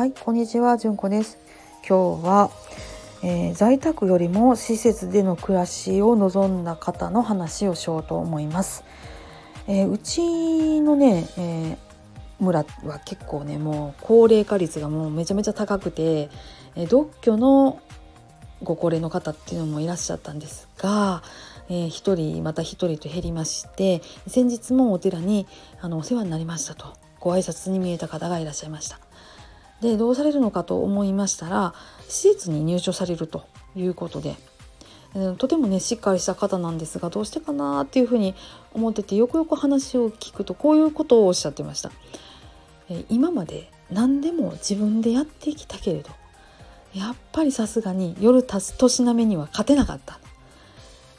[0.00, 1.36] はいこんにちはじゅんこです
[1.86, 2.50] 今日は、
[3.22, 8.82] えー、在宅よりも施設での暮らしを望んだ方の話をしようと思います、
[9.68, 11.76] えー、うちのね、えー、
[12.38, 16.30] 村は結構ねもう高齢化率がもうめちゃめちゃ高くて、
[16.76, 17.78] え独居の
[18.62, 21.22] ご高齢の方っていうのもいらっしゃったんですが、
[21.68, 25.46] えー、1人また1人と減りまして先日もお寺に
[25.78, 26.86] あのお世話になりましたと
[27.18, 28.98] ご挨拶に見えた方がいらっしゃいました。
[29.80, 31.74] でどうされるのかと思いましたら
[32.08, 33.44] 施設に入所されると
[33.74, 34.36] いうことで
[35.38, 38.34] とてもねしっかりした方なんですがどうしてかなっていうふうに
[38.72, 41.90] 思っててよくよく話を聞くとこういうことをおっしゃってました。
[42.88, 46.10] え今まで何でも自分でやってきたけれど
[46.94, 50.18] やっぱりさすがに夜たす年なめには勝てなかった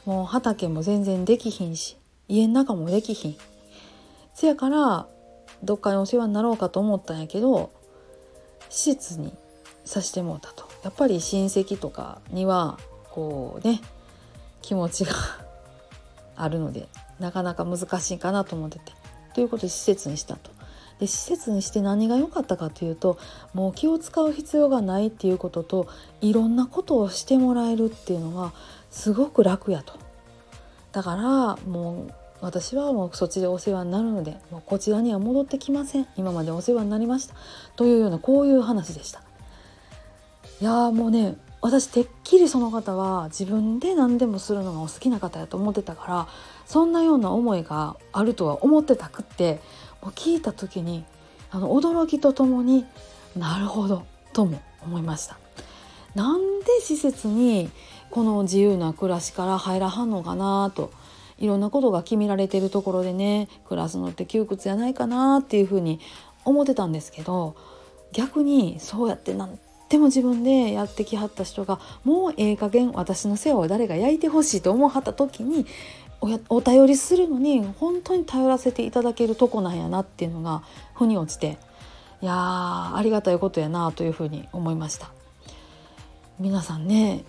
[0.04, 1.96] もう畑も全然できひんし
[2.28, 3.36] 家の中もできひん
[4.34, 5.06] せやから
[5.62, 7.72] どっかにお世話になろうかと思ったんやけど
[8.72, 9.34] 施設に
[9.84, 12.78] さしてもうたとやっぱり親戚とかには
[13.10, 13.82] こうね
[14.62, 15.12] 気持ちが
[16.36, 16.88] あるので
[17.20, 18.92] なかなか難しいかなと思ってて
[19.34, 20.50] ということで施設にしたと。
[20.98, 23.18] で施設にして何が良かったかというと
[23.54, 25.88] もう気を使う必要がないっていうことと
[26.20, 28.52] いろんなことをしてもらえるっていうのが
[28.90, 29.94] すごく楽やと。
[30.92, 37.36] だからもう私はもうそっちでお世話になるのでもうこちらには戻ってきません今までお世話になりました
[37.76, 39.22] というようなこういう話でした。
[40.60, 46.28] いやもうね私てっきりその方は自分で何でもするのがお好きな方やと思ってたから
[46.66, 49.60] そんなような思いがあるとは思ってたくって
[50.02, 51.04] もう聞いた時に
[51.52, 52.84] あの驚きとともに
[53.36, 55.38] なるほどとも思いました。
[56.16, 57.70] なんで施設に
[58.10, 60.92] この自由な暮らしから入らはんのかなと
[61.42, 65.98] いろんなことが決められてるところでね暮らすのって窮屈やないかなっていうふうに
[66.44, 67.56] 思ってたんですけど
[68.12, 75.66] 逆にそうやって何でも自分でやってきはった人がもうええ加減私の世話を誰が焼いてほしいと思はった時に
[76.48, 80.62] お頼りするのに本当に頼らせていただけるとこなんやなっていうのが
[80.94, 81.58] 腑に落ちて
[82.22, 85.10] いやーありがたいことやなというふうに思いました。
[86.38, 87.24] 皆さんね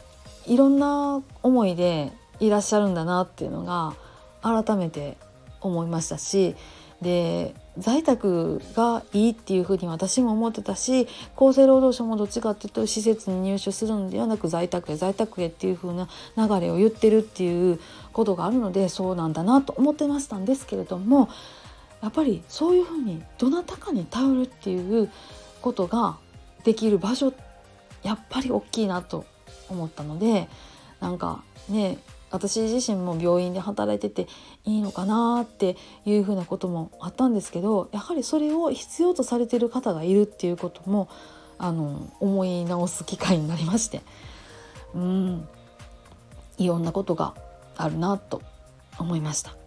[0.45, 3.95] いろんな思いでいらっしゃるんだなっていうのが
[4.43, 5.17] 改めて
[5.61, 6.55] 思いましたし
[7.01, 17.79] で在宅がいいっていうふうに私も思ってたし厚生労働省もどっちかっていうと施設に入所するのではなく在宅へ在宅へっていう風な流れを言ってるっていう
[18.13, 21.29] ことがあるのでそうなんだなと思ってましたんですけれども
[22.01, 25.09] やっぱりそういうふうにどなたかに頼るっていう
[25.61, 26.17] ことが
[26.63, 27.33] できる場所
[28.03, 29.25] やっぱり大きいなと
[29.69, 30.47] 思ったので
[30.99, 31.97] なんかね
[32.33, 34.29] 私自身も病院で働いてて
[34.66, 41.09] いいのかなっていうふうなこともあったんですけどやはりそれを必要とされてる方がいるっていうことも
[41.59, 44.01] あの思い直す機会になりまして
[44.95, 45.47] うん
[46.57, 47.35] いろんなことが
[47.77, 48.41] あるなと
[48.97, 49.62] 思いました。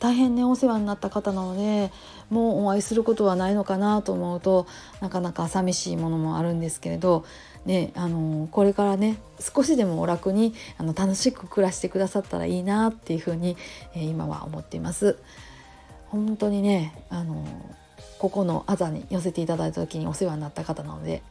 [0.00, 1.90] 大変ねお世話になった方なので
[2.30, 4.66] もうお会いすることはないのかなと思うと
[5.00, 7.24] なかなか寂しいものもあるんですけれど、
[7.64, 13.56] ね、あのこれからね少しでもお楽にあの楽しく暮らしてくださったらいいなっていうふうに、
[13.94, 15.18] え、今は思っています。
[16.06, 17.44] 本当にねあの
[18.18, 21.22] ここのあざに寄せていただいた時にお世話になった方なので、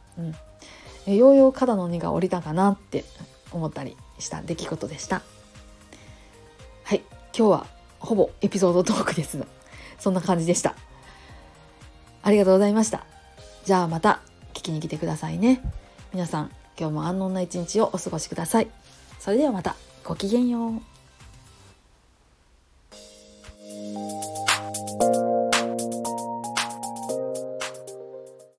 [1.06, 3.04] うん、ようよう肩の荷が下りたかなって
[3.52, 5.22] 思ったりした出来事でした。
[6.84, 7.02] はい
[7.36, 7.77] 今日は
[8.08, 9.38] ほぼエピソードトークです
[9.98, 10.74] そんな感じでした。
[12.22, 13.04] ありがとうございました。
[13.66, 14.22] じゃあまた
[14.54, 15.60] 聞きに来てくださいね。
[16.14, 18.68] 皆さん今日も安穏な一日をお過ごしください。
[19.18, 19.76] それではまた。
[20.04, 20.97] ごきげんよう。